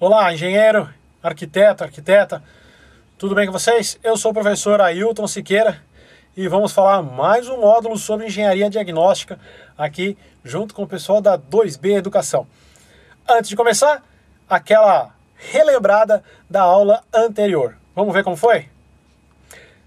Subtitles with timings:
[0.00, 0.88] Olá, engenheiro,
[1.20, 2.40] arquiteto, arquiteta,
[3.18, 3.98] tudo bem com vocês?
[4.00, 5.82] Eu sou o professor Ailton Siqueira
[6.36, 9.40] e vamos falar mais um módulo sobre engenharia diagnóstica
[9.76, 12.46] aqui junto com o pessoal da 2B Educação.
[13.28, 14.04] Antes de começar,
[14.48, 17.76] aquela relembrada da aula anterior.
[17.92, 18.68] Vamos ver como foi?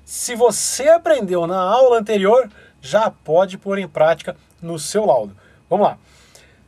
[0.04, 2.52] Se você aprendeu na aula anterior,
[2.82, 5.34] já pode pôr em prática no seu laudo.
[5.70, 5.98] Vamos lá.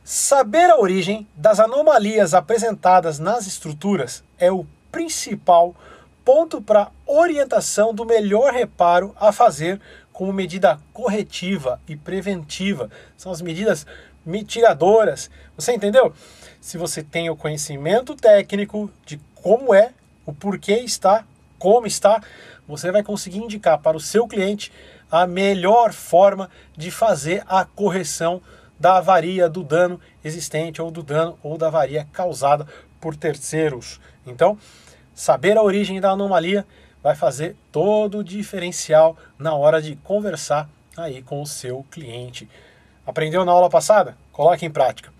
[0.06, 5.74] Saber a origem das anomalias apresentadas nas estruturas é o principal
[6.22, 9.80] ponto para orientação do melhor reparo a fazer
[10.12, 12.90] como medida corretiva e preventiva.
[13.16, 13.86] São as medidas
[14.26, 15.30] mitigadoras.
[15.56, 16.12] Você entendeu?
[16.60, 19.94] Se você tem o conhecimento técnico de como é,
[20.26, 21.24] o porquê está,
[21.58, 22.22] como está,
[22.68, 24.70] você vai conseguir indicar para o seu cliente
[25.10, 28.42] a melhor forma de fazer a correção
[28.84, 32.66] da avaria, do dano existente ou do dano ou da avaria causada
[33.00, 33.98] por terceiros.
[34.26, 34.58] Então,
[35.14, 36.66] saber a origem da anomalia
[37.02, 42.46] vai fazer todo o diferencial na hora de conversar aí com o seu cliente.
[43.06, 44.18] Aprendeu na aula passada?
[44.30, 45.10] Coloque em prática.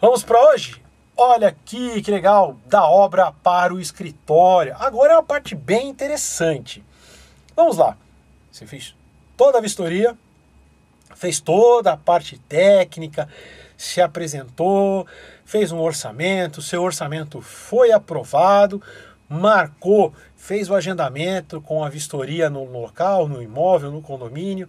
[0.00, 0.82] Vamos para hoje?
[1.14, 4.74] Olha aqui que legal, da obra para o escritório.
[4.78, 6.82] Agora é uma parte bem interessante.
[7.54, 7.94] Vamos lá.
[8.50, 8.96] Você fez
[9.36, 10.16] toda a vistoria,
[11.20, 13.28] fez toda a parte técnica,
[13.76, 15.06] se apresentou,
[15.44, 18.82] fez um orçamento, seu orçamento foi aprovado,
[19.28, 24.66] marcou, fez o agendamento com a vistoria no local, no imóvel, no condomínio,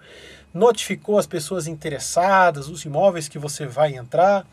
[0.53, 4.45] notificou as pessoas interessadas, os imóveis que você vai entrar,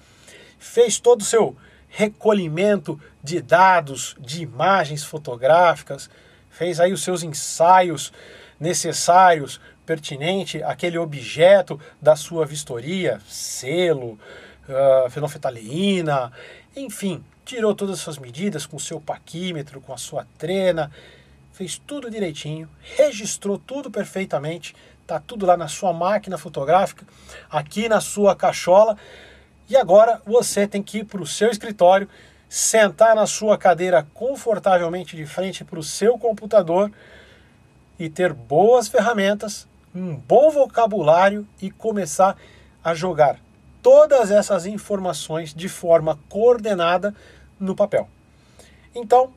[0.56, 1.56] fez todo o seu
[1.88, 6.08] recolhimento de dados, de imagens fotográficas,
[6.48, 8.12] fez aí os seus ensaios
[8.60, 14.18] necessários pertinente àquele objeto da sua vistoria, selo,
[14.68, 16.30] uh, fenolftaleína,
[16.76, 20.90] enfim, tirou todas as suas medidas com o seu paquímetro, com a sua trena,
[21.54, 22.68] fez tudo direitinho,
[22.98, 24.76] registrou tudo perfeitamente,
[25.06, 27.06] tá tudo lá na sua máquina fotográfica,
[27.50, 28.94] aqui na sua cachola,
[29.70, 32.06] e agora você tem que ir para o seu escritório,
[32.46, 36.92] sentar na sua cadeira confortavelmente de frente para o seu computador
[37.98, 39.66] e ter boas ferramentas
[40.00, 42.36] um bom vocabulário e começar
[42.82, 43.40] a jogar
[43.82, 47.14] todas essas informações de forma coordenada
[47.58, 48.08] no papel.
[48.94, 49.32] Então,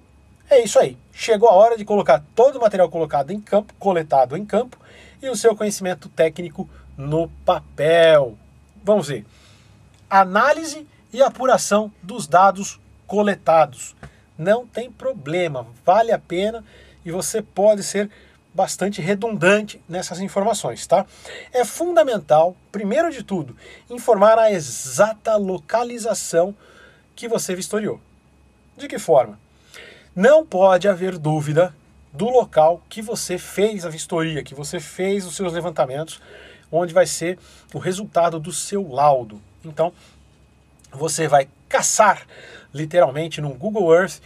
[0.49, 0.97] é isso aí.
[1.13, 4.77] Chegou a hora de colocar todo o material colocado em campo, coletado em campo,
[5.21, 8.37] e o seu conhecimento técnico no papel.
[8.83, 9.25] Vamos ver.
[10.09, 13.95] Análise e apuração dos dados coletados.
[14.37, 16.63] Não tem problema, vale a pena
[17.05, 18.09] e você pode ser
[18.53, 21.05] bastante redundante nessas informações, tá?
[21.53, 23.55] É fundamental, primeiro de tudo,
[23.89, 26.55] informar a exata localização
[27.15, 27.99] que você vistoriou.
[28.77, 29.39] De que forma?
[30.15, 31.73] Não pode haver dúvida
[32.11, 36.21] do local que você fez a vistoria, que você fez os seus levantamentos,
[36.69, 37.39] onde vai ser
[37.73, 39.41] o resultado do seu laudo.
[39.63, 39.93] Então,
[40.91, 42.27] você vai caçar
[42.73, 44.19] literalmente no Google Earth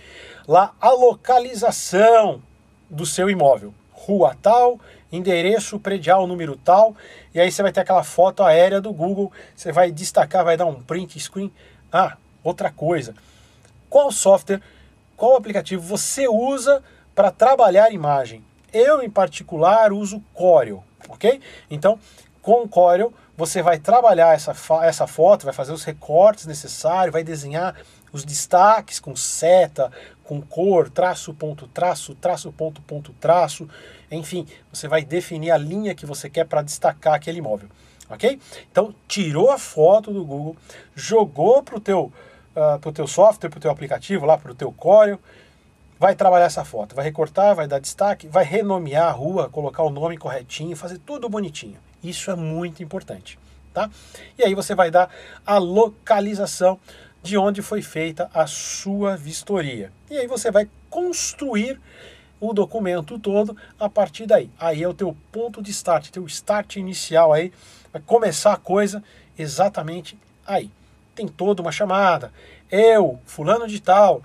[0.48, 2.42] lá a localização
[2.90, 3.74] do seu imóvel
[4.06, 4.80] rua tal,
[5.12, 6.96] endereço predial número tal,
[7.34, 10.66] e aí você vai ter aquela foto aérea do Google, você vai destacar, vai dar
[10.66, 11.52] um print screen.
[11.92, 13.16] Ah, outra coisa.
[13.90, 14.62] Qual software,
[15.18, 16.84] qual aplicativo você usa
[17.14, 18.44] para trabalhar imagem?
[18.72, 21.40] Eu, em particular, uso Corel, ok?
[21.70, 21.98] Então,
[22.42, 27.24] com o Corel, você vai trabalhar essa, essa foto, vai fazer os recortes necessários, vai
[27.24, 27.76] desenhar
[28.12, 29.92] os destaques com seta,
[30.26, 33.70] com cor, traço, ponto, traço, traço, ponto, ponto, traço.
[34.12, 37.70] Enfim, você vai definir a linha que você quer para destacar aquele imóvel.
[38.10, 38.40] Ok?
[38.72, 40.56] Então, tirou a foto do Google,
[40.96, 42.12] jogou para o teu,
[42.56, 45.20] uh, pro teu software, para o teu aplicativo, lá para o teu Corel,
[46.00, 49.90] vai trabalhar essa foto, vai recortar, vai dar destaque, vai renomear a rua, colocar o
[49.90, 51.80] nome corretinho, fazer tudo bonitinho.
[52.04, 53.40] Isso é muito importante.
[53.74, 53.90] Tá?
[54.38, 55.10] E aí você vai dar
[55.46, 56.80] a localização
[57.26, 59.92] de onde foi feita a sua vistoria.
[60.12, 61.82] E aí você vai construir
[62.40, 64.48] o documento todo a partir daí.
[64.60, 67.52] Aí é o teu ponto de start, teu start inicial aí,
[67.92, 69.04] vai começar a coisa
[69.36, 70.70] exatamente aí.
[71.16, 72.32] Tem toda uma chamada.
[72.70, 74.22] Eu, fulano de tal,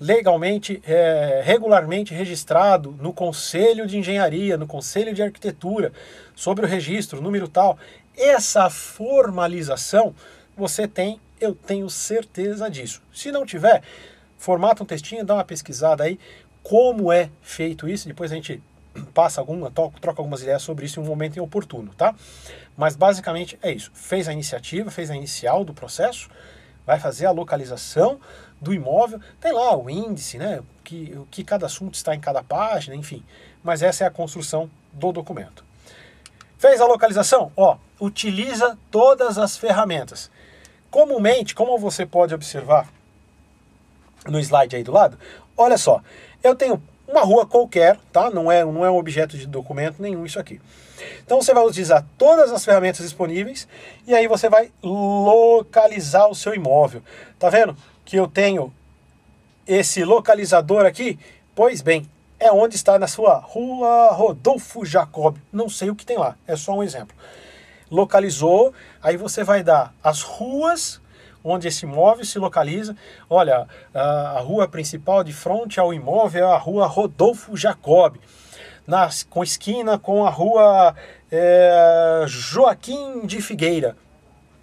[0.00, 5.92] legalmente, é, regularmente registrado no Conselho de Engenharia, no Conselho de Arquitetura,
[6.34, 7.76] sobre o registro, número tal.
[8.16, 10.14] Essa formalização
[10.56, 13.02] você tem eu tenho certeza disso.
[13.12, 13.82] Se não tiver,
[14.38, 16.18] formata um textinho, dá uma pesquisada aí,
[16.62, 18.62] como é feito isso, depois a gente
[19.12, 22.14] passa alguma, troca algumas ideias sobre isso em um momento oportuno, tá?
[22.76, 23.90] Mas basicamente é isso.
[23.94, 26.28] Fez a iniciativa, fez a inicial do processo,
[26.86, 28.20] vai fazer a localização
[28.60, 30.62] do imóvel, tem lá o índice, né?
[30.82, 33.22] Que, que cada assunto está em cada página, enfim.
[33.62, 35.64] Mas essa é a construção do documento.
[36.58, 37.52] Fez a localização?
[37.56, 40.30] Ó, utiliza todas as ferramentas.
[40.94, 42.88] Comumente, como você pode observar
[44.28, 45.18] no slide aí do lado,
[45.56, 46.00] olha só,
[46.40, 48.30] eu tenho uma rua qualquer, tá?
[48.30, 50.60] Não é, não é um objeto de documento nenhum isso aqui.
[51.24, 53.66] Então você vai utilizar todas as ferramentas disponíveis
[54.06, 57.02] e aí você vai localizar o seu imóvel.
[57.40, 58.72] Tá vendo que eu tenho
[59.66, 61.18] esse localizador aqui?
[61.56, 62.08] Pois bem,
[62.38, 65.38] é onde está na sua rua Rodolfo Jacob.
[65.52, 67.16] Não sei o que tem lá, é só um exemplo.
[67.94, 71.00] Localizou, aí você vai dar as ruas
[71.44, 72.96] onde esse imóvel se localiza.
[73.30, 78.16] Olha, a, rua principal de frente ao imóvel é a rua Rodolfo Jacob,
[78.84, 80.96] na, com esquina com a rua
[81.30, 83.96] é, Joaquim de Figueira.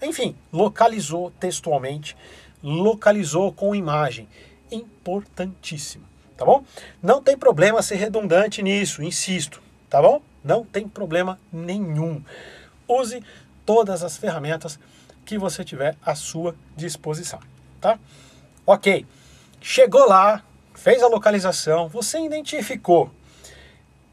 [0.02, 2.18] Enfim, localizou textualmente,
[2.62, 4.28] localizou com imagem.
[4.70, 6.04] Importantíssimo,
[6.36, 6.66] tá bom?
[7.02, 10.22] Não tem problema ser redundante nisso, insisto, tá bom?
[10.44, 12.22] Não tem problema nenhum.
[13.00, 13.24] Use
[13.66, 14.80] todas as ferramentas
[15.26, 17.40] que você tiver à sua disposição,
[17.80, 17.98] tá?
[18.66, 19.06] Ok,
[19.62, 20.44] chegou lá,
[20.74, 23.12] fez a localização, você identificou,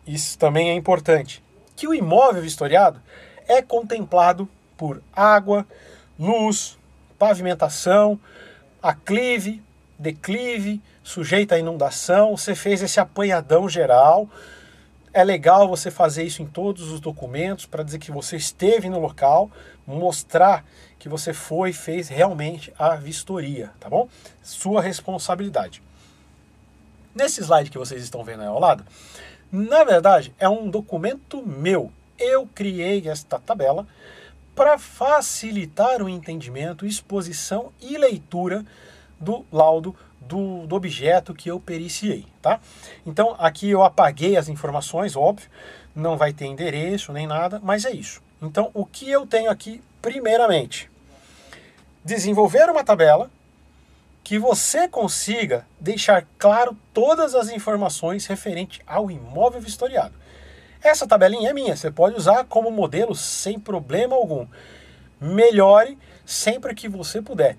[0.06, 1.42] isso também é importante,
[1.74, 3.00] que o imóvel vistoriado
[3.46, 5.66] é contemplado por água,
[6.18, 6.78] luz,
[7.18, 8.18] pavimentação,
[8.82, 9.62] aclive,
[9.98, 14.28] declive, sujeita a inundação, você fez esse apanhadão geral,
[15.18, 19.00] é legal você fazer isso em todos os documentos para dizer que você esteve no
[19.00, 19.50] local,
[19.84, 20.64] mostrar
[20.96, 24.08] que você foi e fez realmente a vistoria, tá bom?
[24.44, 25.82] Sua responsabilidade.
[27.12, 28.86] Nesse slide que vocês estão vendo aí ao lado,
[29.50, 31.90] na verdade é um documento meu.
[32.16, 33.88] Eu criei esta tabela
[34.54, 38.64] para facilitar o entendimento, exposição e leitura
[39.18, 42.60] do laudo do, do, objeto que eu periciei, tá?
[43.06, 45.48] Então aqui eu apaguei as informações, óbvio,
[45.94, 48.22] não vai ter endereço nem nada, mas é isso.
[48.40, 50.90] Então o que eu tenho aqui primeiramente,
[52.04, 53.30] desenvolver uma tabela
[54.22, 60.14] que você consiga deixar claro todas as informações referente ao imóvel vistoriado.
[60.82, 64.46] Essa tabelinha é minha, você pode usar como modelo sem problema algum.
[65.20, 67.56] Melhore sempre que você puder.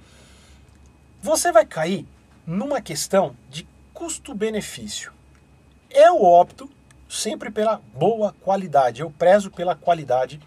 [1.21, 2.07] Você vai cair
[2.49, 5.13] numa questão de custo-benefício.
[5.87, 6.67] Eu opto
[7.07, 10.39] sempre pela boa qualidade, eu prezo pela qualidade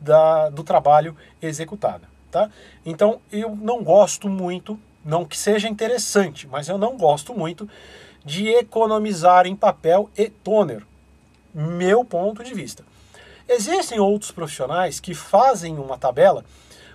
[0.00, 2.08] da, do trabalho executado.
[2.28, 2.50] Tá?
[2.84, 7.70] Então eu não gosto muito, não que seja interessante, mas eu não gosto muito
[8.24, 10.84] de economizar em papel e toner.
[11.54, 12.84] Meu ponto de vista.
[13.48, 16.44] Existem outros profissionais que fazem uma tabela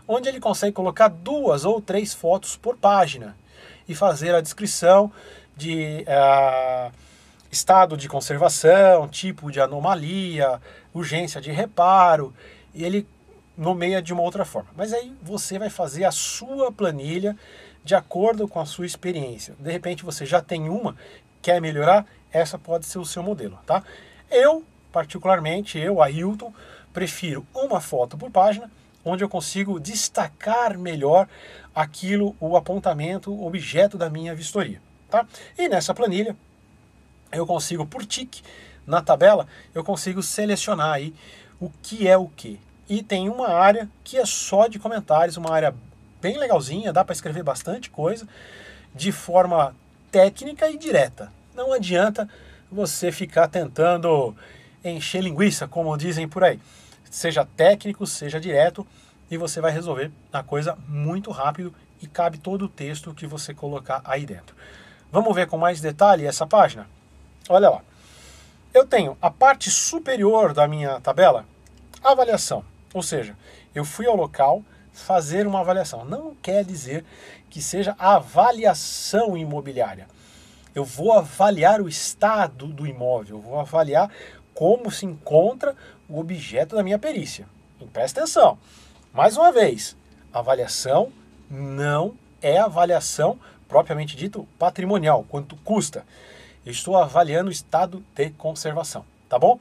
[0.06, 3.38] onde ele consegue colocar duas ou três fotos por página
[3.88, 5.12] e fazer a descrição
[5.56, 6.92] de uh,
[7.52, 10.62] estado de conservação, tipo de anomalia,
[10.94, 12.34] urgência de reparo
[12.74, 13.08] e ele
[13.58, 14.70] nomeia de uma outra forma.
[14.76, 17.36] Mas aí você vai fazer a sua planilha
[17.84, 19.56] de acordo com a sua experiência.
[19.60, 20.96] De repente você já tem uma,
[21.42, 23.82] quer melhorar, essa pode ser o seu modelo, tá?
[24.30, 26.54] Eu, particularmente, eu, Ailton,
[26.94, 28.70] prefiro uma foto por página,
[29.04, 31.28] onde eu consigo destacar melhor
[31.78, 34.82] aquilo, o apontamento, o objeto da minha vistoria,
[35.12, 35.28] tá?
[35.56, 36.36] E nessa planilha,
[37.32, 38.42] eu consigo por tique,
[38.84, 41.14] na tabela, eu consigo selecionar aí
[41.62, 42.60] o que é o que.
[42.90, 45.76] E tem uma área que é só de comentários, uma área
[46.20, 48.28] bem legalzinha, dá para escrever bastante coisa
[48.96, 49.76] de forma
[50.12, 51.32] técnica e direta.
[51.54, 52.28] Não adianta
[52.72, 54.36] você ficar tentando
[54.84, 56.60] encher linguiça, como dizem por aí.
[57.12, 58.88] Seja técnico, seja direto,
[59.30, 63.54] e você vai resolver a coisa muito rápido e cabe todo o texto que você
[63.54, 64.56] colocar aí dentro.
[65.12, 66.88] Vamos ver com mais detalhe essa página?
[67.50, 67.82] Olha lá.
[68.74, 71.46] Eu tenho a parte superior da minha tabela,
[72.04, 72.64] avaliação.
[72.94, 73.36] Ou seja,
[73.74, 76.06] eu fui ao local fazer uma avaliação.
[76.06, 77.06] Não quer dizer
[77.50, 80.08] que seja avaliação imobiliária.
[80.76, 84.12] Eu vou avaliar o estado do imóvel, vou avaliar
[84.54, 85.76] como se encontra
[86.10, 87.48] o objeto da minha perícia.
[87.80, 88.58] E presta atenção.
[89.18, 89.98] Mais uma vez,
[90.32, 91.12] avaliação
[91.50, 96.06] não é avaliação propriamente dito patrimonial, quanto custa.
[96.64, 99.60] Eu estou avaliando o estado de conservação, tá bom?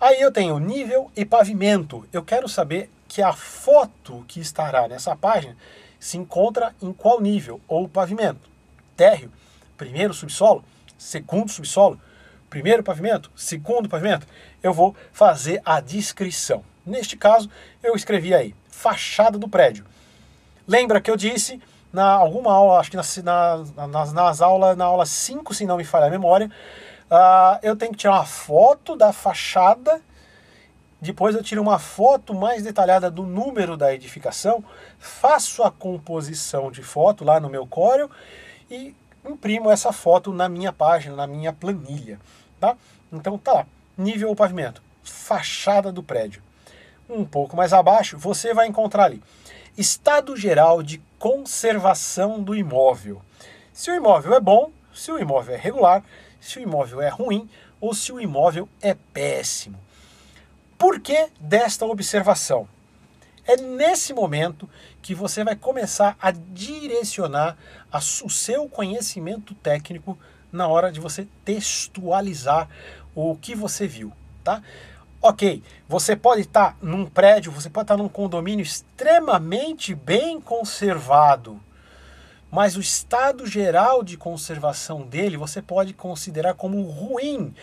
[0.00, 2.08] Aí eu tenho nível e pavimento.
[2.14, 5.54] Eu quero saber que a foto que estará nessa página
[6.00, 8.48] se encontra em qual nível ou pavimento.
[8.96, 9.30] Térreo,
[9.76, 10.64] primeiro subsolo,
[10.96, 12.00] segundo subsolo,
[12.48, 14.26] primeiro pavimento, segundo pavimento.
[14.62, 16.64] Eu vou fazer a descrição.
[16.86, 17.50] Neste caso,
[17.82, 19.84] eu escrevi aí, fachada do prédio.
[20.66, 21.60] Lembra que eu disse
[21.92, 23.02] na alguma aula, acho que na,
[23.76, 26.50] na, nas, nas aulas, na aula 5, se não me falha a memória,
[27.10, 30.00] uh, eu tenho que tirar uma foto da fachada,
[31.00, 34.64] depois eu tiro uma foto mais detalhada do número da edificação,
[34.98, 38.10] faço a composição de foto lá no meu Corel
[38.70, 38.94] e
[39.28, 42.18] imprimo essa foto na minha página, na minha planilha,
[42.58, 42.76] tá?
[43.12, 43.66] Então tá lá,
[43.98, 46.42] nível pavimento, fachada do prédio.
[47.12, 49.22] Um pouco mais abaixo, você vai encontrar ali
[49.76, 53.22] estado geral de conservação do imóvel.
[53.72, 56.04] Se o imóvel é bom, se o imóvel é regular,
[56.40, 57.48] se o imóvel é ruim
[57.80, 59.78] ou se o imóvel é péssimo.
[60.76, 62.68] Por que desta observação?
[63.44, 64.68] É nesse momento
[65.00, 67.56] que você vai começar a direcionar
[67.90, 70.18] a, o seu conhecimento técnico
[70.50, 72.68] na hora de você textualizar
[73.14, 74.12] o que você viu,
[74.44, 74.62] tá?
[75.24, 81.60] Ok, você pode estar num prédio, você pode estar num condomínio extremamente bem conservado,
[82.50, 87.54] mas o estado geral de conservação dele você pode considerar como ruim.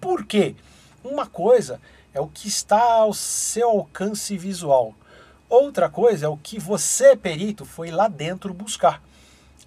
[0.00, 0.56] Por quê?
[1.04, 1.82] Uma coisa
[2.14, 4.94] é o que está ao seu alcance visual.
[5.50, 9.02] Outra coisa é o que você, perito, foi lá dentro buscar.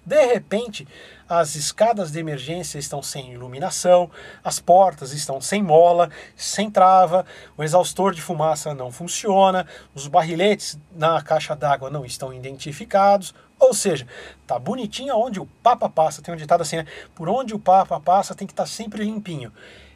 [0.04, 0.86] De repente,
[1.28, 4.10] as escadas de emergência estão sem iluminação,
[4.42, 10.78] as portas estão sem mola, sem trava, o exaustor de fumaça não funciona, os barriletes
[10.92, 13.34] na caixa d'água não estão identificados.
[13.58, 14.06] Ou seja,
[14.46, 16.20] tá bonitinho onde o papa passa.
[16.20, 16.86] Tem um ditado assim, né?
[17.14, 19.52] Por onde o papa passa tem que estar tá sempre limpinho.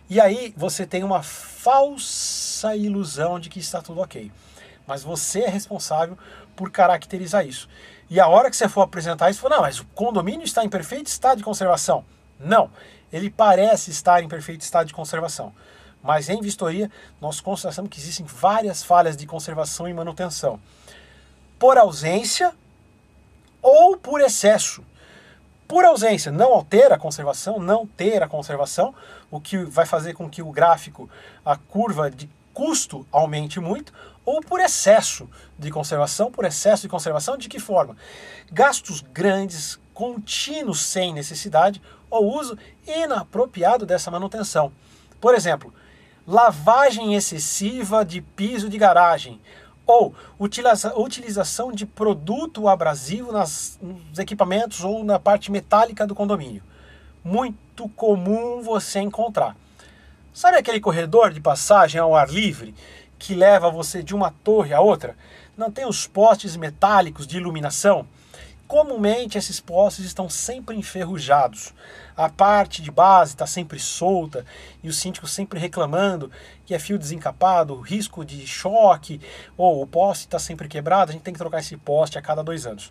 [0.08, 4.32] E aí você tem uma falsa ilusão de que está tudo ok
[4.90, 6.18] mas você é responsável
[6.56, 7.68] por caracterizar isso.
[8.10, 11.06] E a hora que você for apresentar isso, não, mas o condomínio está em perfeito
[11.06, 12.04] estado de conservação.
[12.40, 12.68] Não,
[13.12, 15.54] ele parece estar em perfeito estado de conservação.
[16.02, 16.90] Mas em vistoria,
[17.20, 20.58] nós constatamos que existem várias falhas de conservação e manutenção.
[21.56, 22.52] Por ausência
[23.62, 24.82] ou por excesso.
[25.68, 28.92] Por ausência, não altera a conservação, não ter a conservação,
[29.30, 31.08] o que vai fazer com que o gráfico,
[31.44, 33.92] a curva de custo aumente muito,
[34.24, 36.30] ou por excesso de conservação.
[36.30, 37.96] Por excesso de conservação, de que forma?
[38.52, 44.72] Gastos grandes, contínuos sem necessidade, ou uso inapropriado dessa manutenção.
[45.20, 45.72] Por exemplo,
[46.26, 49.40] lavagem excessiva de piso de garagem,
[49.86, 56.62] ou utiliza utilização de produto abrasivo nas, nos equipamentos ou na parte metálica do condomínio.
[57.24, 59.56] Muito comum você encontrar.
[60.32, 62.72] Sabe aquele corredor de passagem ao ar livre
[63.20, 65.14] que leva você de uma torre a outra?
[65.56, 68.08] Não tem os postes metálicos de iluminação?
[68.66, 71.74] Comumente esses postes estão sempre enferrujados.
[72.16, 74.46] A parte de base está sempre solta
[74.82, 76.30] e o síndico sempre reclamando
[76.64, 79.20] que é fio desencapado, risco de choque
[79.56, 81.10] ou o poste está sempre quebrado.
[81.10, 82.90] A gente tem que trocar esse poste a cada dois anos.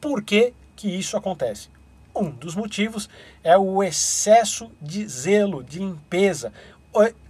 [0.00, 1.68] Por que, que isso acontece?
[2.14, 3.08] Um dos motivos
[3.42, 6.52] é o excesso de zelo, de limpeza,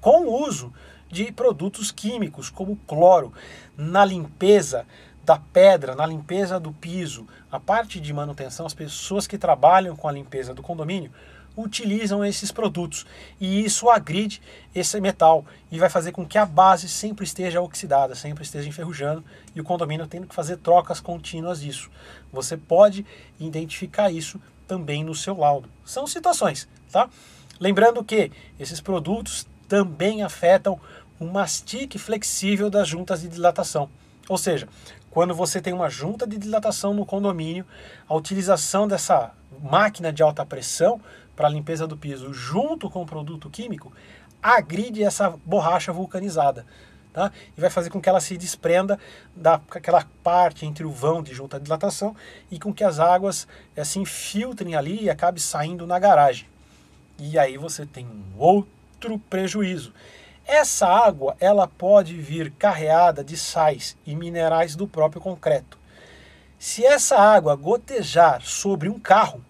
[0.00, 0.72] com o uso
[1.12, 3.32] de produtos químicos, como cloro,
[3.76, 4.86] na limpeza
[5.22, 10.08] da pedra, na limpeza do piso, a parte de manutenção, as pessoas que trabalham com
[10.08, 11.12] a limpeza do condomínio
[11.54, 13.04] utilizam esses produtos
[13.38, 14.40] e isso agride
[14.74, 19.22] esse metal e vai fazer com que a base sempre esteja oxidada, sempre esteja enferrujando
[19.54, 21.90] e o condomínio tendo que fazer trocas contínuas disso.
[22.32, 23.04] Você pode
[23.38, 25.68] identificar isso também no seu laudo.
[25.84, 27.10] São situações, tá?
[27.60, 30.78] Lembrando que esses produtos também afetam
[31.18, 33.88] o mastique flexível das juntas de dilatação.
[34.28, 34.68] Ou seja,
[35.10, 37.66] quando você tem uma junta de dilatação no condomínio,
[38.08, 41.00] a utilização dessa máquina de alta pressão
[41.36, 43.92] para limpeza do piso junto com o produto químico
[44.42, 46.66] agride essa borracha vulcanizada.
[47.12, 47.30] Tá?
[47.54, 48.98] E vai fazer com que ela se desprenda
[49.36, 52.16] daquela parte entre o vão de junta de dilatação
[52.50, 56.48] e com que as águas assim filtrem ali e acabe saindo na garagem.
[57.18, 59.92] E aí você tem um outro prejuízo.
[60.46, 65.78] Essa água ela pode vir carreada de sais e minerais do próprio concreto.
[66.58, 69.44] Se essa água gotejar sobre um carro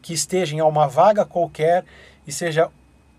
[0.00, 1.84] que esteja em uma vaga qualquer
[2.26, 2.70] e seja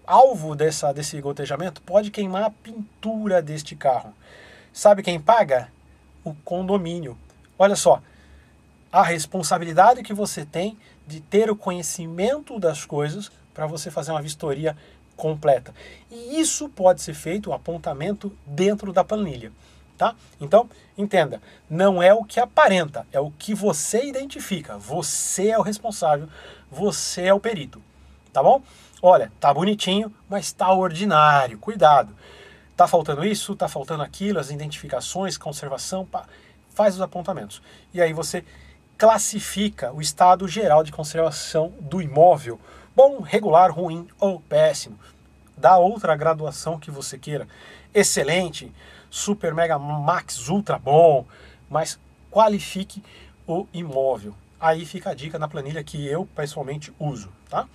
[0.06, 4.14] alvo dessa, desse gotejamento pode queimar a pintura deste carro.
[4.72, 5.70] Sabe quem paga?
[6.24, 7.18] O condomínio.
[7.58, 8.02] Olha só,
[8.92, 14.22] a responsabilidade que você tem de ter o conhecimento das coisas para você fazer uma
[14.22, 14.76] vistoria
[15.16, 15.74] completa.
[16.10, 19.52] E isso pode ser feito, o apontamento dentro da planilha.
[19.98, 20.14] Tá?
[20.42, 24.78] Então, entenda, não é o que aparenta, é o que você identifica.
[24.78, 26.28] Você é o responsável,
[26.70, 27.82] você é o perito.
[28.34, 28.62] Tá bom?
[29.02, 31.58] Olha, tá bonitinho, mas tá ordinário.
[31.58, 32.14] Cuidado.
[32.76, 36.26] Tá faltando isso, tá faltando aquilo, as identificações, conservação, pá,
[36.72, 37.62] faz os apontamentos.
[37.94, 38.44] E aí você
[38.98, 42.60] classifica o estado geral de conservação do imóvel,
[42.96, 44.98] bom, regular, ruim ou péssimo.
[45.58, 47.48] Dá outra graduação que você queira.
[47.94, 48.72] Excelente,
[49.10, 51.26] super, mega, max, ultra bom,
[51.70, 52.00] mas
[52.32, 53.04] qualifique
[53.48, 54.36] o imóvel.
[54.60, 57.68] Aí fica a dica na planilha que eu pessoalmente uso, tá?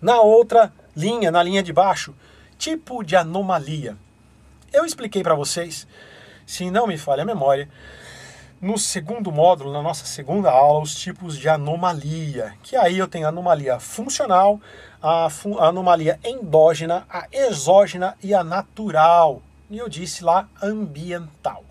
[0.00, 2.14] Na outra linha, na linha de baixo,
[2.56, 3.96] tipo de anomalia.
[4.72, 5.86] Eu expliquei para vocês,
[6.46, 7.68] se não me falha a memória,
[8.60, 12.54] no segundo módulo, na nossa segunda aula, os tipos de anomalia.
[12.62, 14.60] Que aí eu tenho anomalia funcional,
[15.00, 19.42] a, a anomalia endógena, a exógena e a natural.
[19.70, 21.64] E eu disse lá ambiental.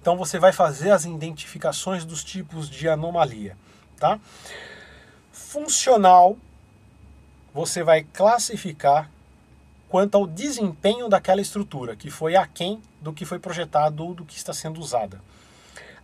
[0.00, 3.56] Então você vai fazer as identificações dos tipos de anomalia,
[4.00, 4.18] tá?
[5.30, 6.36] Funcional,
[7.54, 9.08] você vai classificar
[9.88, 14.36] quanto ao desempenho daquela estrutura, que foi aquém do que foi projetado ou do que
[14.36, 15.20] está sendo usada.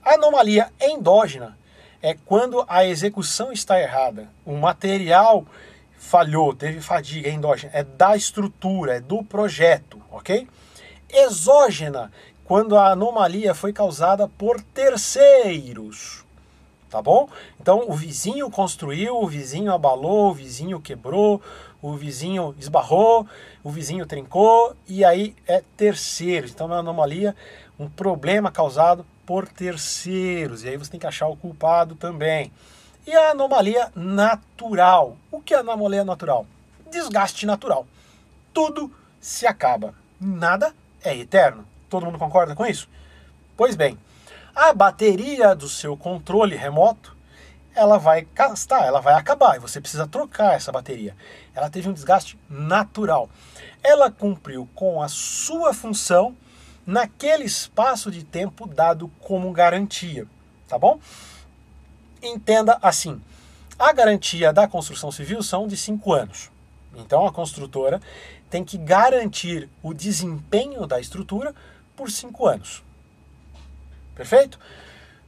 [0.04, 1.58] Anomalia endógena
[2.00, 5.44] é quando a execução está errada, o material
[5.98, 10.48] falhou, teve fadiga endógena, é da estrutura, é do projeto, ok?
[11.10, 12.12] Exógena
[12.44, 16.24] quando a anomalia foi causada por terceiros.
[16.88, 17.28] Tá bom?
[17.60, 21.42] Então o vizinho construiu, o vizinho abalou, o vizinho quebrou,
[21.82, 23.26] o vizinho esbarrou,
[23.62, 26.50] o vizinho trincou e aí é terceiros.
[26.50, 27.36] Então é uma anomalia,
[27.78, 30.64] um problema causado por terceiros.
[30.64, 32.50] E aí você tem que achar o culpado também.
[33.06, 35.18] E a anomalia natural.
[35.30, 36.47] O que é anomalia natural?
[36.90, 37.87] Desgaste natural.
[38.54, 39.94] Tudo se acaba.
[40.18, 41.66] Nada é eterno.
[41.90, 42.88] Todo mundo concorda com isso?
[43.54, 43.99] Pois bem,
[44.54, 47.14] a bateria do seu controle remoto,
[47.75, 51.14] ela vai gastar, ela vai acabar e você precisa trocar essa bateria.
[51.54, 53.28] Ela teve um desgaste natural.
[53.85, 56.35] Ela cumpriu com a sua função
[56.88, 60.26] naquele espaço de tempo dado como garantia,
[60.66, 60.99] tá bom?
[62.23, 63.20] Entenda assim:
[63.79, 66.51] a garantia da construção civil são de 5 anos.
[66.96, 68.01] Então a construtora
[68.48, 71.55] tem que garantir o desempenho da estrutura
[71.94, 72.83] por cinco anos.
[74.14, 74.59] Perfeito?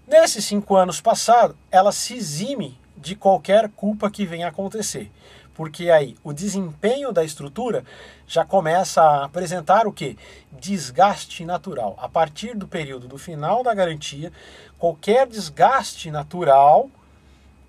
[0.06, 5.12] Nesses cinco anos passados, ela se exime de qualquer culpa que venha a acontecer.
[5.60, 7.84] Porque aí o desempenho da estrutura
[8.26, 10.16] já começa a apresentar o que?
[10.50, 11.98] Desgaste natural.
[12.00, 14.32] A partir do período do final da garantia,
[14.78, 16.88] qualquer desgaste natural,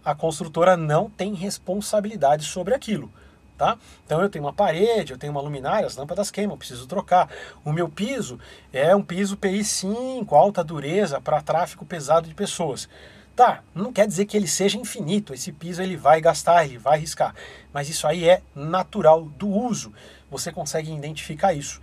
[0.06, 3.12] a construtora não tem responsabilidade sobre aquilo.
[3.58, 3.78] Tá?
[4.06, 7.30] Então eu tenho uma parede, eu tenho uma luminária, as lâmpadas queimam, preciso trocar.
[7.66, 8.40] O meu piso
[8.72, 12.88] é um piso PI5, alta dureza para tráfego pesado de pessoas.
[13.36, 17.00] Tá, não quer dizer que ele seja infinito, esse piso ele vai gastar, ele vai
[17.00, 17.34] riscar,
[17.74, 19.94] mas isso aí é natural do uso.
[20.30, 21.82] Você consegue identificar isso.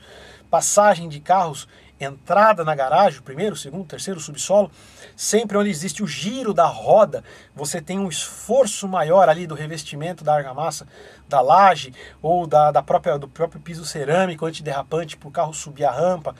[0.50, 1.66] Passagem de carros
[2.00, 4.70] entrada na garagem, primeiro, segundo, terceiro subsolo,
[5.16, 10.22] sempre onde existe o giro da roda, você tem um esforço maior ali do revestimento
[10.22, 10.86] da argamassa
[11.28, 15.84] da laje ou da, da própria, do próprio piso cerâmico antiderrapante para o carro subir
[15.84, 16.34] a rampa.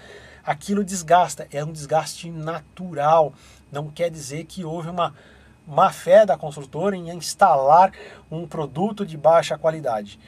[0.45, 3.35] Aquilo desgasta, é um desgaste natural.
[3.71, 5.15] Não quer dizer que houve uma
[5.67, 7.93] má fé da construtora em instalar
[8.31, 10.19] um produto de baixa qualidade.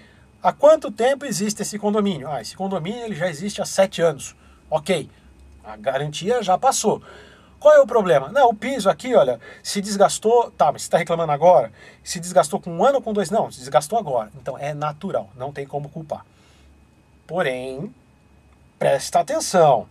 [0.43, 2.29] Há quanto tempo existe esse condomínio?
[2.29, 4.37] Ah, esse condomínio ele já existe há sete anos.
[4.71, 5.11] Ok,
[5.65, 7.03] a garantia já passou.
[7.59, 8.31] Qual é o problema?
[8.31, 11.71] Não, o piso aqui, olha, se desgastou, tá, mas você está reclamando agora?
[12.03, 13.29] Se desgastou com um ano ou com dois?
[13.31, 14.31] Não, se desgastou agora.
[14.41, 16.25] Então é natural, não tem como culpar.
[17.27, 17.95] Porém,
[18.79, 19.87] presta atenção.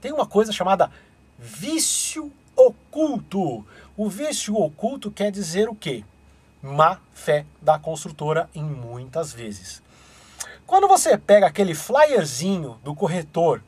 [0.00, 0.90] Tem uma coisa chamada
[1.38, 2.32] vício
[2.66, 3.64] oculto.
[3.96, 6.04] O vício oculto quer dizer o quê?
[6.62, 9.82] Má fé da construtora em muitas vezes.
[10.66, 13.62] Quando você pega aquele flyerzinho do corretor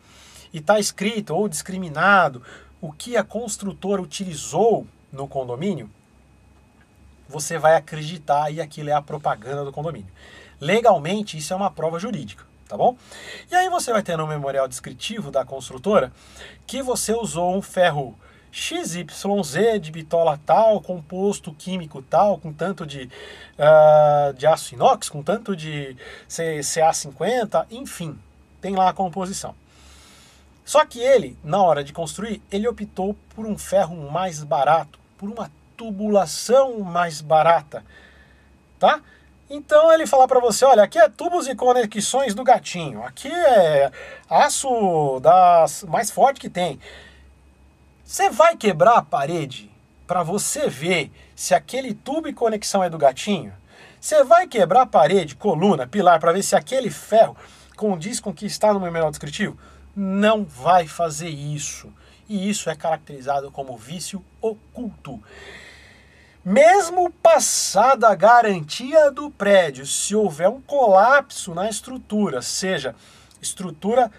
[0.52, 2.42] e está escrito ou discriminado
[2.80, 5.90] o que a construtora utilizou no condomínio,
[7.28, 10.12] você vai acreditar e aquilo é a propaganda do condomínio.
[10.60, 12.96] Legalmente, isso é uma prova jurídica, tá bom?
[13.50, 16.12] E aí você vai ter no memorial descritivo da construtora
[16.66, 18.16] que você usou um ferro
[18.52, 23.08] XYZ de bitola tal, composto químico tal, com tanto de,
[23.58, 25.96] uh, de aço inox, com tanto de
[26.28, 28.18] CA50, enfim,
[28.60, 29.54] tem lá a composição.
[30.64, 35.30] Só que ele, na hora de construir, ele optou por um ferro mais barato, por
[35.30, 37.82] uma tubulação mais barata,
[38.78, 39.00] tá?
[39.48, 43.90] Então ele fala para você, olha, aqui é tubos e conexões do gatinho, aqui é
[44.28, 46.78] aço das mais forte que tem.
[48.12, 49.70] Você vai quebrar a parede
[50.06, 53.54] para você ver se aquele tubo e conexão é do gatinho?
[53.98, 57.34] Você vai quebrar a parede, coluna, pilar para ver se aquele ferro
[57.74, 59.56] condiz com o que está no meu manual descritivo?
[59.96, 61.90] não vai fazer isso.
[62.28, 65.18] E isso é caracterizado como vício oculto.
[66.44, 72.94] Mesmo passada a garantia do prédio, se houver um colapso na estrutura, seja
[73.40, 74.12] estrutura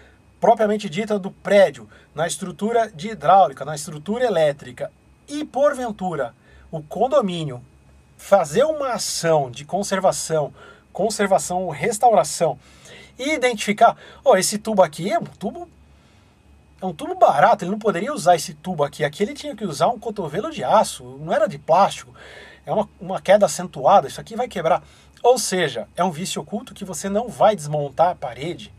[0.44, 4.92] propriamente dita do prédio, na estrutura de hidráulica, na estrutura elétrica,
[5.26, 6.34] e porventura
[6.70, 7.62] o condomínio
[8.18, 10.52] fazer uma ação de conservação,
[10.92, 12.58] conservação ou restauração
[13.18, 15.66] e identificar, oh, esse tubo aqui é um tubo
[16.78, 19.02] é um tubo barato, ele não poderia usar esse tubo aqui.
[19.02, 22.14] Aqui ele tinha que usar um cotovelo de aço, não era de plástico.
[22.66, 24.82] É uma, uma queda acentuada, isso aqui vai quebrar.
[25.22, 28.70] Ou seja, é um vício oculto que você não vai desmontar a parede,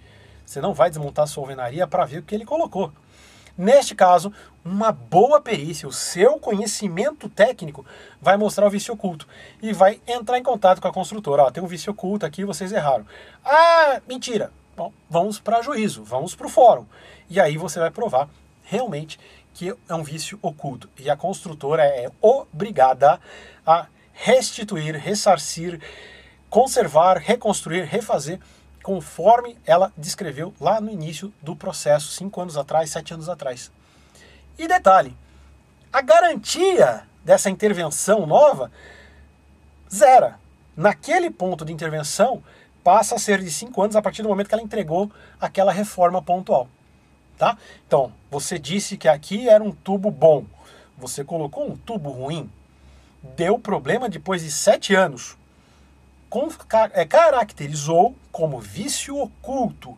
[0.45, 2.91] você não vai desmontar sua alvenaria para ver o que ele colocou.
[3.57, 4.33] Neste caso,
[4.65, 7.85] uma boa perícia, o seu conhecimento técnico
[8.21, 9.27] vai mostrar o vício oculto
[9.61, 11.43] e vai entrar em contato com a construtora.
[11.43, 13.05] Ó, tem um vício oculto aqui, vocês erraram.
[13.43, 14.51] Ah, mentira.
[14.75, 16.85] Bom, vamos para juízo, vamos para o fórum.
[17.29, 18.27] E aí você vai provar
[18.63, 19.17] realmente
[19.53, 20.89] que é um vício oculto.
[20.99, 23.21] E a construtora é obrigada
[23.65, 25.79] a restituir, ressarcir,
[26.49, 28.39] conservar, reconstruir, refazer
[28.85, 33.71] conforme ela descreveu lá no início do processo, cinco anos atrás, sete anos atrás.
[34.59, 35.17] E detalhe,
[35.91, 38.71] a garantia dessa intervenção nova
[39.91, 40.39] zera.
[40.77, 42.43] Naquele ponto de intervenção,
[42.83, 46.21] passa a ser de cinco anos a partir do momento que ela entregou aquela reforma
[46.21, 46.69] pontual.
[47.39, 47.57] Tá?
[47.87, 50.45] Então, você disse que aqui era um tubo bom,
[50.95, 52.51] você colocou um tubo ruim,
[53.35, 55.35] deu problema depois de sete anos
[57.07, 59.97] caracterizou como vício oculto.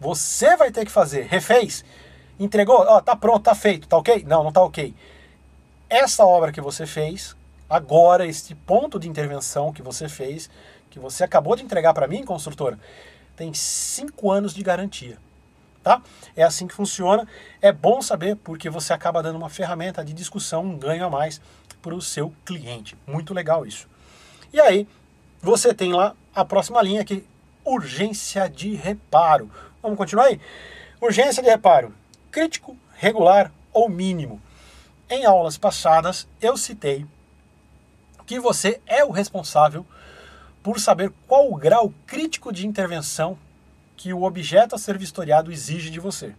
[0.00, 1.26] Você vai ter que fazer.
[1.26, 1.84] Refez?
[2.38, 2.84] Entregou?
[2.86, 4.24] Ó, tá pronto, tá feito, tá ok?
[4.26, 4.94] Não, não tá ok.
[5.88, 7.34] Essa obra que você fez,
[7.68, 10.48] agora, este ponto de intervenção que você fez,
[10.90, 12.78] que você acabou de entregar para mim, construtora,
[13.34, 15.18] tem cinco anos de garantia.
[15.82, 16.02] Tá?
[16.36, 17.26] É assim que funciona.
[17.62, 21.40] É bom saber porque você acaba dando uma ferramenta de discussão, um ganho a mais
[21.80, 22.96] para o seu cliente.
[23.06, 23.88] Muito legal isso.
[24.52, 24.86] E aí,
[25.40, 27.24] você tem lá a próxima linha aqui,
[27.64, 29.50] urgência de reparo.
[29.82, 30.40] Vamos continuar aí?
[31.00, 31.94] Urgência de reparo,
[32.30, 34.42] crítico, regular ou mínimo.
[35.08, 37.06] Em aulas passadas eu citei
[38.26, 39.86] que você é o responsável
[40.62, 43.38] por saber qual o grau crítico de intervenção
[43.96, 46.34] que o objeto a ser vistoriado exige de você.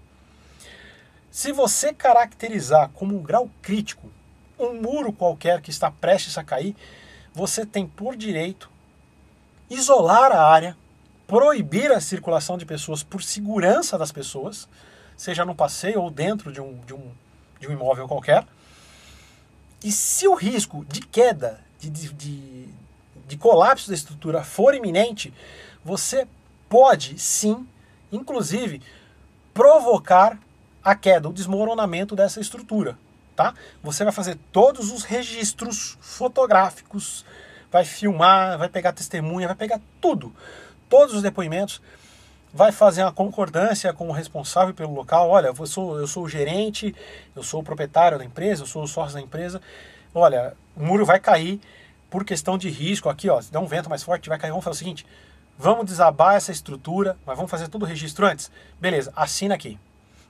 [1.31, 4.11] Se você caracterizar como um grau crítico
[4.59, 6.75] um muro qualquer que está prestes a cair,
[7.33, 8.69] você tem por direito
[9.69, 10.75] isolar a área,
[11.27, 14.67] proibir a circulação de pessoas por segurança das pessoas,
[15.15, 17.11] seja no passeio ou dentro de um, de um,
[17.59, 18.45] de um imóvel qualquer.
[19.83, 22.67] E se o risco de queda, de, de,
[23.27, 25.33] de, colapso da estrutura for iminente,
[25.83, 26.27] você
[26.67, 27.65] pode sim,
[28.11, 28.81] inclusive,
[29.53, 30.37] provocar
[30.83, 32.97] a queda, o desmoronamento dessa estrutura.
[33.35, 33.53] Tá?
[33.81, 37.25] Você vai fazer todos os registros fotográficos,
[37.71, 40.33] vai filmar, vai pegar testemunha, vai pegar tudo,
[40.89, 41.81] todos os depoimentos,
[42.53, 45.29] vai fazer uma concordância com o responsável pelo local.
[45.29, 46.95] Olha, eu sou, eu sou o gerente,
[47.35, 49.61] eu sou o proprietário da empresa, eu sou o sócio da empresa.
[50.13, 51.61] Olha, o muro vai cair
[52.09, 54.49] por questão de risco aqui, ó, se der um vento mais forte, vai cair.
[54.49, 55.05] Vamos fazer o seguinte:
[55.57, 58.51] vamos desabar essa estrutura, mas vamos fazer todo o registro antes.
[58.79, 59.79] Beleza, assina aqui.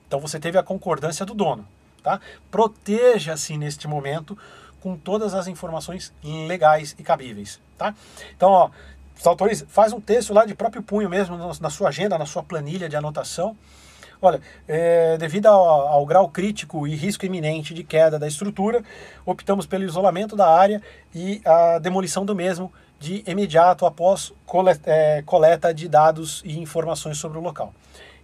[0.06, 1.66] Então você teve a concordância do dono,
[2.02, 2.20] tá?
[2.50, 4.36] Proteja-se neste momento
[4.80, 7.94] com todas as informações legais e cabíveis, tá?
[8.36, 8.70] Então, ó,
[9.24, 12.88] autores faz um texto lá de próprio punho mesmo na sua agenda, na sua planilha
[12.88, 13.56] de anotação.
[14.22, 18.82] Olha, é, devido ao, ao, grau crítico e risco iminente de queda da estrutura,
[19.24, 20.82] optamos pelo isolamento da área
[21.14, 27.16] e a demolição do mesmo de imediato após coleta, é, coleta de dados e informações
[27.16, 27.72] sobre o local.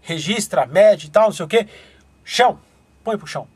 [0.02, 1.66] Registra, mede e tal, não sei o que.
[2.22, 2.58] Chão,
[3.02, 3.48] põe pro chão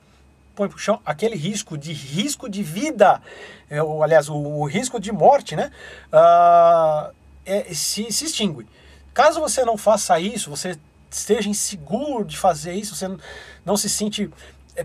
[0.61, 3.23] põe para o chão, aquele risco de risco de vida,
[3.70, 5.70] é, ou, aliás, o, o, risco de morte, né,
[6.12, 7.14] uh,
[7.46, 8.66] é, se, se extingue.
[9.14, 10.79] Caso você não faça isso, você
[11.11, 13.09] esteja inseguro de fazer isso, você
[13.64, 14.31] não se sente
[14.77, 14.85] é,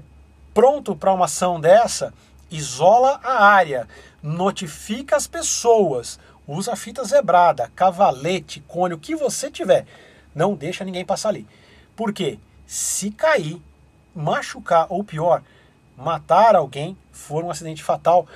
[0.54, 2.14] pronto para uma ação dessa,
[2.50, 3.86] isola a área,
[4.24, 9.86] notifica as pessoas, usa fita zebrada, cavalete, cone, o que você tiver.
[10.34, 11.46] Não deixa ninguém passar ali.
[11.98, 12.40] Por quê?
[12.66, 13.62] Se cair,
[14.16, 15.44] machucar ou pior,
[15.98, 18.28] matar alguém, for um acidente fatal,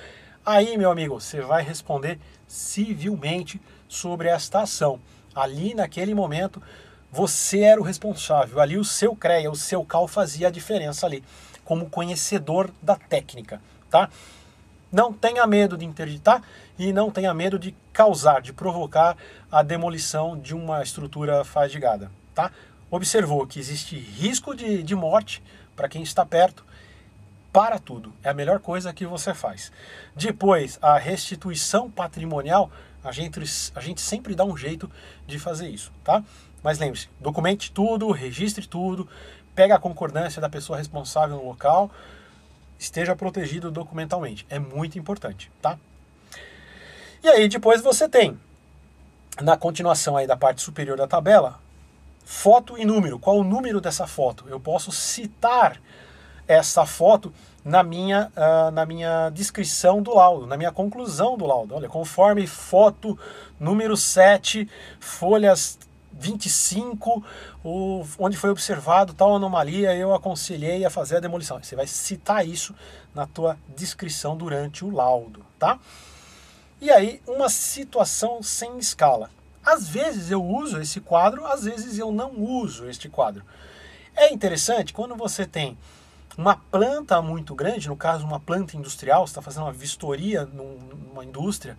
[0.44, 5.00] aí, meu amigo, você vai responder civilmente sobre esta ação.
[5.34, 6.62] Ali, naquele momento,
[7.10, 8.60] você era o responsável.
[8.60, 11.22] Ali, o seu CREA, o seu CAL fazia a diferença ali,
[11.64, 14.08] como conhecedor da técnica, tá?
[14.90, 16.42] Não tenha medo de interditar
[16.76, 19.16] e não tenha medo de causar, de provocar
[19.50, 22.50] a demolição de uma estrutura fadigada, tá?
[22.90, 25.42] Observou que existe risco de, de morte,
[25.76, 26.64] para quem está perto,
[27.52, 28.12] para tudo.
[28.22, 29.72] É a melhor coisa que você faz.
[30.14, 32.70] Depois, a restituição patrimonial,
[33.02, 33.40] a gente,
[33.74, 34.90] a gente sempre dá um jeito
[35.26, 36.22] de fazer isso, tá?
[36.62, 39.08] Mas lembre-se, documente tudo, registre tudo,
[39.54, 41.90] pega a concordância da pessoa responsável no local,
[42.78, 44.46] esteja protegido documentalmente.
[44.48, 45.78] É muito importante, tá?
[47.22, 48.38] E aí depois você tem,
[49.40, 51.60] na continuação aí da parte superior da tabela,
[52.24, 53.18] foto e número.
[53.18, 54.46] Qual o número dessa foto?
[54.48, 55.80] Eu posso citar
[56.50, 57.32] essa foto
[57.64, 61.74] na minha, uh, na minha descrição do laudo, na minha conclusão do laudo.
[61.74, 63.18] Olha, conforme foto
[63.58, 65.78] número 7, folhas
[66.12, 67.24] 25,
[67.64, 71.62] o, onde foi observado tal anomalia, eu aconselhei a fazer a demolição.
[71.62, 72.74] Você vai citar isso
[73.14, 75.78] na tua descrição durante o laudo, tá?
[76.80, 79.30] E aí, uma situação sem escala.
[79.62, 83.44] Às vezes eu uso esse quadro, às vezes eu não uso este quadro.
[84.16, 85.78] É interessante quando você tem
[86.40, 91.22] uma planta muito grande, no caso uma planta industrial, você está fazendo uma vistoria numa
[91.22, 91.76] indústria,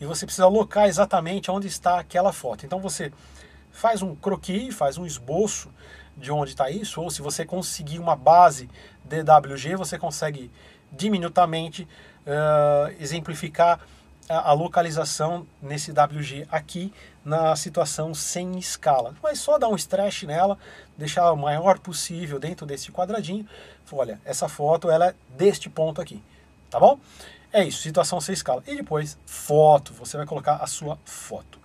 [0.00, 2.66] e você precisa alocar exatamente onde está aquela foto.
[2.66, 3.12] Então você
[3.70, 5.70] faz um croquis, faz um esboço
[6.16, 8.68] de onde está isso, ou se você conseguir uma base
[9.04, 10.50] DWG, você consegue
[10.90, 11.86] diminutamente
[12.26, 13.78] uh, exemplificar
[14.28, 16.92] a, a, localização nesse WG aqui
[17.24, 19.14] na situação sem escala.
[19.22, 20.58] Mas só dar um stretch nela,
[20.96, 23.46] deixar o maior possível dentro desse quadradinho.
[23.90, 26.22] Olha, essa foto ela é deste ponto aqui,
[26.70, 26.98] tá bom?
[27.52, 28.62] É isso, situação sem escala.
[28.66, 31.58] E depois, foto, você vai colocar a sua foto.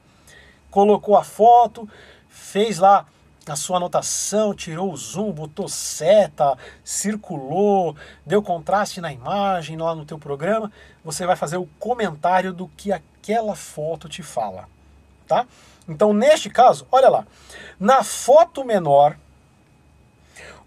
[0.70, 1.90] Colocou a foto,
[2.28, 3.06] fez lá
[3.52, 10.06] a sua anotação, tirou o zoom, botou seta, circulou, deu contraste na imagem lá no
[10.06, 10.72] teu programa,
[11.04, 14.68] você vai fazer o comentário do que aquela foto te fala
[15.28, 15.46] tá?
[15.88, 17.28] Então, neste caso, olha lá,
[17.80, 19.18] na foto menor,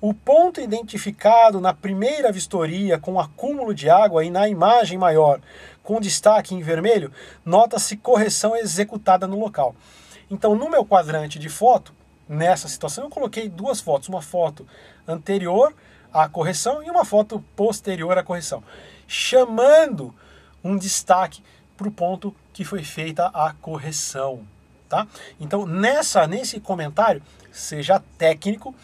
[0.00, 5.40] o ponto identificado na primeira vistoria com acúmulo de água e na imagem maior
[5.82, 7.12] com destaque em vermelho,
[7.44, 9.74] nota-se correção executada no local.
[10.30, 11.92] Então, no meu quadrante de foto,
[12.30, 14.64] nessa situação, eu coloquei duas fotos, uma foto
[15.06, 15.74] anterior
[16.12, 18.62] à correção e uma foto posterior à correção,
[19.08, 20.14] chamando
[20.62, 21.42] um destaque
[21.76, 24.46] para o ponto que foi feita a correção.
[24.88, 25.08] Tá?
[25.40, 28.74] Então, nessa, nesse comentário, seja técnico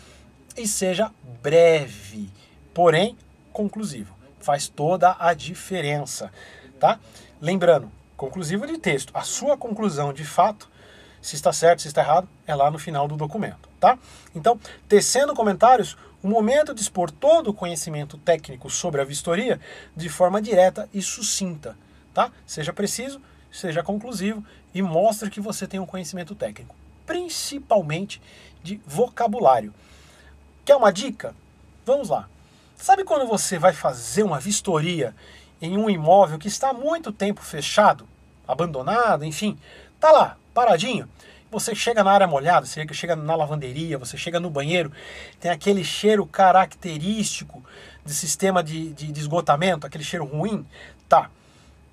[0.57, 2.29] e seja breve,
[2.75, 3.17] porém
[3.53, 4.17] conclusivo.
[4.41, 6.33] Faz toda a diferença.
[6.81, 6.99] Tá?
[7.41, 9.13] Lembrando, conclusivo de texto.
[9.15, 10.69] A sua conclusão de fato,
[11.27, 13.69] se está certo, se está errado, é lá no final do documento.
[13.81, 13.99] Tá?
[14.35, 14.59] Então,
[14.89, 19.61] tecendo comentários, o momento de expor todo o conhecimento técnico sobre a vistoria
[19.95, 21.77] de forma direta e sucinta
[22.17, 22.33] tá?
[22.47, 23.21] Seja preciso,
[23.53, 28.23] seja conclusivo e mostre que você tem um conhecimento técnico, principalmente
[28.63, 29.75] de vocabulário.
[30.65, 31.35] Quer uma dica?
[31.85, 32.27] Vamos lá.
[32.75, 35.15] Sabe quando você vai fazer uma vistoria
[35.61, 38.09] em um imóvel que está há muito tempo fechado,
[38.49, 39.59] abandonado, enfim,
[40.01, 41.07] tá lá, paradinho?
[41.51, 44.91] Você chega na área molhada, você chega na lavanderia, você chega no banheiro,
[45.39, 47.63] tem aquele cheiro característico
[48.05, 50.67] de sistema de, de, de esgotamento, aquele cheiro ruim.
[51.09, 51.31] Tá,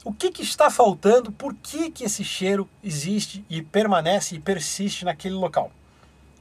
[0.06, 5.06] o que, que, está faltando, por que, que esse cheiro existe e permanece e persiste
[5.06, 5.72] naquele local.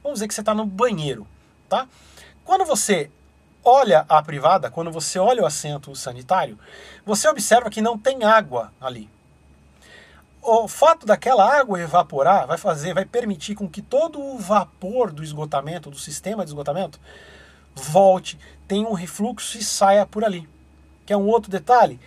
[0.01, 1.27] Vamos dizer que você está no banheiro,
[1.69, 1.87] tá?
[2.43, 3.11] Quando você
[3.63, 6.57] olha a privada, quando você olha o assento sanitário,
[7.05, 9.09] você observa que não tem água ali.
[10.43, 15.23] O fato daquela água evaporar vai fazer, vai permitir com que todo o vapor do
[15.23, 16.99] esgotamento, do sistema de esgotamento,
[17.73, 20.47] volte, tenha um refluxo e saia por ali.
[21.05, 21.99] Que é um outro detalhe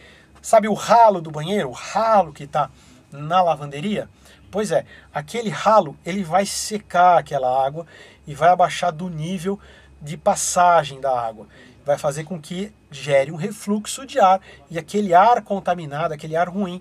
[0.47, 2.71] Sabe o ralo do banheiro, o ralo que está
[3.11, 4.09] na lavanderia?
[4.49, 7.85] Pois é, aquele ralo ele vai secar aquela água
[8.25, 9.59] e vai abaixar do nível
[10.01, 11.49] de passagem da água.
[11.85, 16.49] Vai fazer com que gere um refluxo de ar e aquele ar contaminado, aquele ar
[16.49, 16.81] ruim,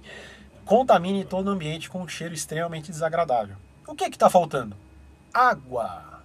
[0.66, 3.56] contamine todo o ambiente com um cheiro extremamente desagradável.
[3.88, 4.76] O que é está faltando?
[5.34, 6.22] Água.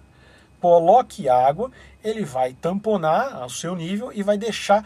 [0.59, 1.71] Coloque água,
[2.03, 4.85] ele vai tamponar ao seu nível e vai deixar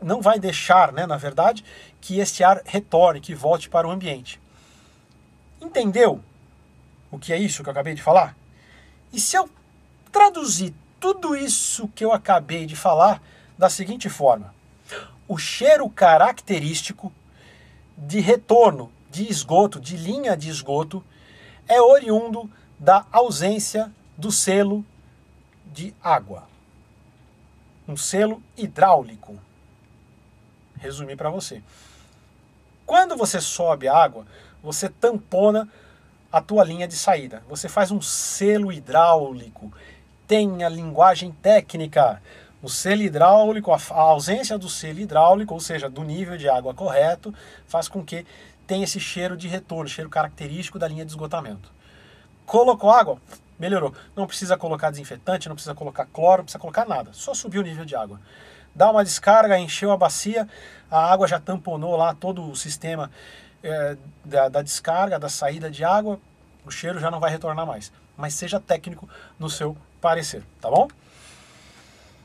[0.00, 1.64] não vai deixar, né, na verdade,
[2.00, 4.40] que este ar retorne, que volte para o ambiente.
[5.60, 6.22] Entendeu
[7.10, 8.36] o que é isso que eu acabei de falar?
[9.12, 9.48] E se eu
[10.12, 13.20] traduzir tudo isso que eu acabei de falar
[13.56, 14.54] da seguinte forma:
[15.26, 17.12] o cheiro característico
[17.98, 21.04] de retorno de esgoto, de linha de esgoto,
[21.66, 24.84] é oriundo da ausência do selo
[25.66, 26.44] de água.
[27.86, 29.38] Um selo hidráulico
[30.78, 31.62] resumir para você.
[32.86, 34.26] Quando você sobe a água,
[34.62, 35.68] você tampona
[36.32, 37.42] a tua linha de saída.
[37.48, 39.72] Você faz um selo hidráulico.
[40.26, 42.22] Tem a linguagem técnica.
[42.60, 47.32] O selo hidráulico, a ausência do selo hidráulico, ou seja, do nível de água correto,
[47.66, 48.26] faz com que
[48.66, 51.72] tenha esse cheiro de retorno, cheiro característico da linha de esgotamento.
[52.44, 53.18] Colocou água,
[53.58, 53.94] melhorou.
[54.16, 57.12] Não precisa colocar desinfetante, não precisa colocar cloro, não precisa colocar nada.
[57.12, 58.20] Só subir o nível de água.
[58.74, 60.48] Dá uma descarga, encheu a bacia,
[60.90, 63.10] a água já tamponou lá todo o sistema
[63.62, 66.20] é, da, da descarga, da saída de água,
[66.64, 67.92] o cheiro já não vai retornar mais.
[68.16, 70.88] Mas seja técnico no seu parecer, tá bom?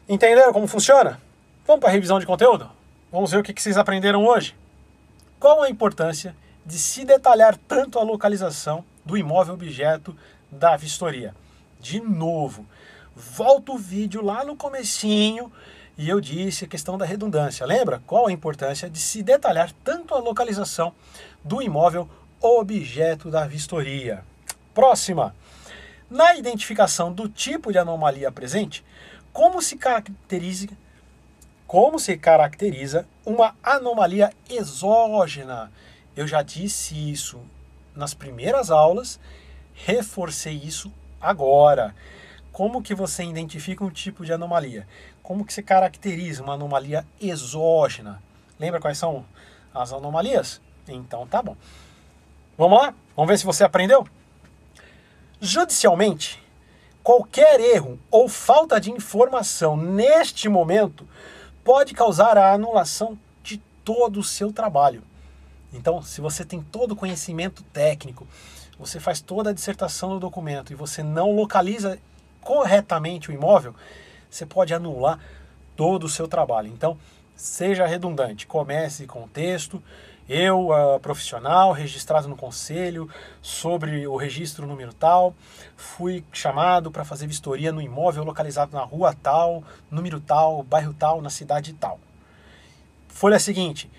[0.08, 1.22] Entenderam como funciona?
[1.66, 2.70] Vamos para a revisão de conteúdo?
[3.10, 4.54] Vamos ver o que vocês aprenderam hoje.
[5.40, 6.36] Qual a importância
[6.66, 10.14] de se detalhar tanto a localização do imóvel objeto
[10.52, 11.34] da vistoria?
[11.80, 12.66] De novo,
[13.16, 15.50] volta o vídeo lá no comecinho
[15.98, 17.66] e eu disse a questão da redundância.
[17.66, 18.02] Lembra?
[18.06, 20.94] Qual a importância de se detalhar tanto a localização
[21.42, 22.10] do imóvel
[22.42, 24.26] objeto da vistoria?
[24.74, 25.34] Próxima.
[26.10, 28.84] Na identificação do tipo de anomalia presente,
[29.34, 30.68] como se caracteriza
[31.66, 35.72] como se caracteriza uma anomalia exógena?
[36.16, 37.42] Eu já disse isso
[37.96, 39.20] nas primeiras aulas,
[39.74, 41.96] reforcei isso agora.
[42.52, 44.88] Como que você identifica um tipo de anomalia?
[45.24, 48.22] Como que se caracteriza uma anomalia exógena?
[48.60, 49.26] Lembra quais são
[49.74, 50.62] as anomalias?
[50.88, 51.58] Então tá bom.
[52.56, 52.94] Vamos lá?
[53.16, 54.08] Vamos ver se você aprendeu?
[55.42, 56.43] Judicialmente,
[57.04, 61.06] Qualquer erro ou falta de informação neste momento
[61.64, 65.04] pode causar a anulação de todo o seu trabalho.
[65.74, 68.26] Então, se você tem todo o conhecimento técnico,
[68.80, 72.00] você faz toda a dissertação do documento e você não localiza
[72.42, 73.76] corretamente o imóvel,
[74.30, 75.20] você pode anular
[75.76, 76.70] todo o seu trabalho.
[76.70, 76.98] Então,
[77.36, 79.82] seja redundante, comece com o texto,
[80.28, 80.70] eu,
[81.02, 83.10] profissional, registrado no conselho,
[83.42, 85.36] sobre o registro número tal,
[85.76, 91.22] fui chamado para fazer vistoria no imóvel localizado na rua tal, número tal, bairro tal,
[91.22, 92.00] na cidade tal.
[93.08, 93.92] Folha seguinte,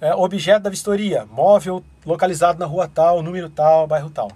[0.00, 4.30] é, objeto da vistoria, móvel localizado na rua tal, número tal, bairro tal.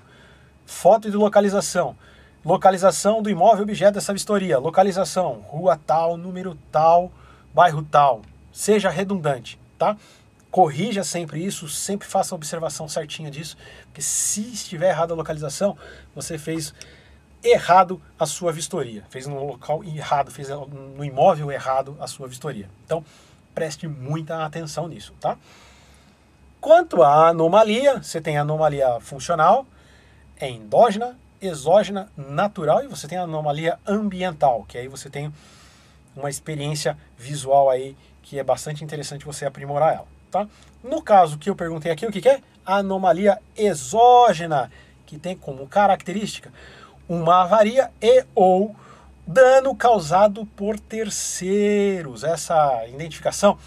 [0.64, 1.96] Foto de localização,
[2.44, 7.12] localização do imóvel objeto dessa vistoria, localização, rua tal, número tal,
[7.54, 8.22] bairro tal.
[8.52, 9.96] Seja redundante, tá?
[10.52, 15.78] Corrija sempre isso, sempre faça a observação certinha disso, porque se estiver errada a localização,
[16.14, 16.74] você fez
[17.42, 22.68] errado a sua vistoria, fez no local errado, fez no imóvel errado a sua vistoria.
[22.84, 23.02] Então,
[23.54, 25.38] preste muita atenção nisso, tá?
[26.60, 29.66] Quanto à anomalia, você tem anomalia funcional,
[30.36, 35.32] é endógena, exógena, natural e você tem anomalia ambiental, que aí você tem
[36.14, 40.11] uma experiência visual aí que é bastante interessante você aprimorar ela.
[40.32, 40.48] Tá?
[40.82, 42.40] No caso que eu perguntei aqui, o que, que é?
[42.64, 44.72] Anomalia exógena,
[45.04, 46.50] que tem como característica
[47.06, 48.74] uma avaria e ou
[49.26, 52.24] dano causado por terceiros.
[52.24, 53.58] Essa identificação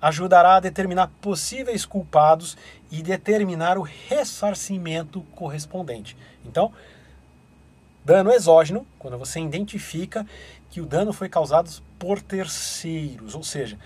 [0.00, 2.56] ajudará a determinar possíveis culpados
[2.90, 6.16] e determinar o ressarcimento correspondente.
[6.42, 6.72] Então,
[8.02, 10.26] dano exógeno, quando você identifica
[10.70, 13.78] que o dano foi causado por terceiros, ou seja,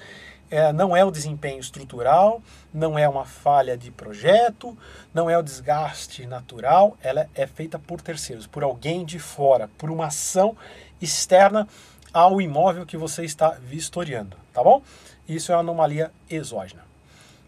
[0.51, 4.77] é, não é o desempenho estrutural, não é uma falha de projeto,
[5.13, 9.91] não é o desgaste natural, ela é feita por terceiros, por alguém de fora, por
[9.91, 10.57] uma ação
[11.01, 11.69] externa
[12.13, 14.83] ao imóvel que você está vistoriando, tá bom?
[15.29, 16.83] Isso é uma anomalia exógena.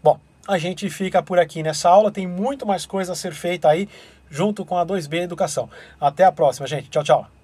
[0.03, 3.69] Bom, a gente fica por aqui nessa aula, tem muito mais coisa a ser feita
[3.69, 3.89] aí
[4.29, 5.69] junto com a 2B Educação.
[5.99, 6.89] Até a próxima, gente.
[6.89, 7.40] Tchau, tchau.